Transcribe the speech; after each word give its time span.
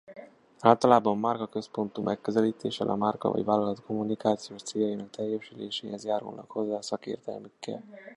Általában 0.59 1.17
márka 1.17 1.47
központú 1.47 2.01
megközelítéssel 2.01 2.89
a 2.89 2.95
márka 2.95 3.31
vagy 3.31 3.43
vállalat 3.43 3.83
kommunikációs 3.83 4.61
céljainak 4.61 5.09
teljesüléséhez 5.09 6.03
járulnak 6.05 6.51
hozzá 6.51 6.81
szakértelmükkel. 6.81 7.83